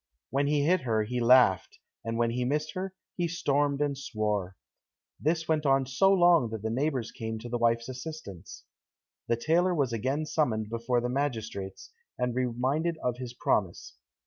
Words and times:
When 0.31 0.47
he 0.47 0.63
hit 0.63 0.81
her 0.81 1.03
he 1.03 1.19
laughed, 1.19 1.77
and 2.03 2.17
when 2.17 2.31
he 2.31 2.43
missed 2.43 2.71
her, 2.73 2.95
he 3.17 3.27
stormed 3.27 3.81
and 3.83 3.95
swore. 3.95 4.55
This 5.19 5.47
went 5.47 5.63
on 5.63 5.85
so 5.85 6.11
long 6.11 6.49
that 6.49 6.63
the 6.63 6.71
neighbors 6.71 7.11
came 7.11 7.37
to 7.37 7.49
the 7.49 7.59
wife's 7.59 7.87
assistance. 7.89 8.63
The 9.27 9.37
tailor 9.37 9.75
was 9.75 9.93
again 9.93 10.25
summoned 10.25 10.71
before 10.71 11.01
the 11.01 11.09
magistrates, 11.09 11.91
and 12.17 12.33
reminded 12.33 12.97
of 13.03 13.17
his 13.17 13.35
promise. 13.35 13.93